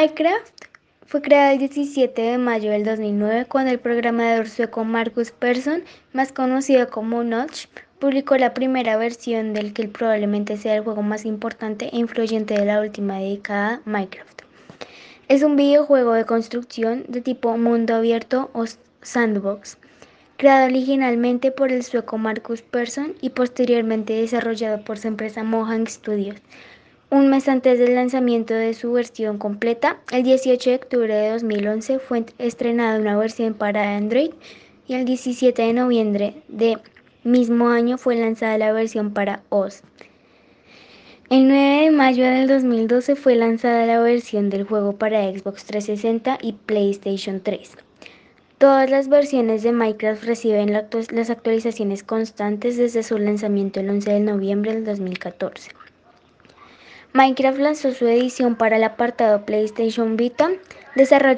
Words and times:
Minecraft 0.00 0.64
fue 1.04 1.20
creado 1.20 1.52
el 1.52 1.58
17 1.58 2.22
de 2.22 2.38
mayo 2.38 2.70
del 2.70 2.84
2009 2.84 3.44
cuando 3.44 3.70
el 3.70 3.78
programador 3.78 4.48
sueco 4.48 4.82
Marcus 4.82 5.30
Persson, 5.30 5.82
más 6.14 6.32
conocido 6.32 6.88
como 6.88 7.22
Notch, 7.22 7.66
publicó 7.98 8.38
la 8.38 8.54
primera 8.54 8.96
versión 8.96 9.52
del 9.52 9.74
que 9.74 9.88
probablemente 9.88 10.56
sea 10.56 10.76
el 10.76 10.84
juego 10.84 11.02
más 11.02 11.26
importante 11.26 11.90
e 11.92 11.98
influyente 11.98 12.54
de 12.54 12.64
la 12.64 12.80
última 12.80 13.18
década, 13.18 13.82
Minecraft. 13.84 14.40
Es 15.28 15.42
un 15.42 15.56
videojuego 15.56 16.14
de 16.14 16.24
construcción 16.24 17.04
de 17.08 17.20
tipo 17.20 17.58
mundo 17.58 17.94
abierto 17.94 18.48
o 18.54 18.64
sandbox, 19.02 19.76
creado 20.38 20.64
originalmente 20.64 21.50
por 21.50 21.72
el 21.72 21.82
sueco 21.82 22.16
Marcus 22.16 22.62
Persson 22.62 23.16
y 23.20 23.28
posteriormente 23.28 24.14
desarrollado 24.14 24.82
por 24.82 24.96
su 24.96 25.08
empresa 25.08 25.42
Mojang 25.42 25.86
Studios. 25.86 26.36
Un 27.12 27.28
mes 27.28 27.48
antes 27.48 27.80
del 27.80 27.96
lanzamiento 27.96 28.54
de 28.54 28.72
su 28.72 28.92
versión 28.92 29.36
completa, 29.38 29.98
el 30.12 30.22
18 30.22 30.70
de 30.70 30.76
octubre 30.76 31.12
de 31.12 31.30
2011 31.30 31.98
fue 31.98 32.24
estrenada 32.38 33.00
una 33.00 33.18
versión 33.18 33.54
para 33.54 33.96
Android 33.96 34.30
y 34.86 34.94
el 34.94 35.04
17 35.04 35.60
de 35.60 35.72
noviembre 35.72 36.34
de 36.46 36.78
mismo 37.24 37.68
año 37.68 37.98
fue 37.98 38.14
lanzada 38.14 38.58
la 38.58 38.72
versión 38.72 39.12
para 39.12 39.42
OS. 39.48 39.82
El 41.30 41.48
9 41.48 41.84
de 41.86 41.90
mayo 41.90 42.24
del 42.24 42.46
2012 42.46 43.16
fue 43.16 43.34
lanzada 43.34 43.86
la 43.86 43.98
versión 43.98 44.48
del 44.48 44.62
juego 44.62 44.92
para 44.92 45.32
Xbox 45.32 45.64
360 45.64 46.38
y 46.40 46.52
PlayStation 46.52 47.40
3. 47.40 47.72
Todas 48.58 48.88
las 48.88 49.08
versiones 49.08 49.64
de 49.64 49.72
Minecraft 49.72 50.22
reciben 50.22 50.72
las 50.72 51.30
actualizaciones 51.30 52.04
constantes 52.04 52.76
desde 52.76 53.02
su 53.02 53.18
lanzamiento 53.18 53.80
el 53.80 53.90
11 53.90 54.12
de 54.12 54.20
noviembre 54.20 54.74
del 54.74 54.84
2014. 54.84 55.72
Minecraft 57.12 57.58
lanzó 57.58 57.92
su 57.92 58.06
edición 58.06 58.54
para 58.54 58.76
el 58.76 58.84
apartado 58.84 59.44
PlayStation 59.44 60.16
Vita, 60.16 60.48
desarrollada 60.94 61.34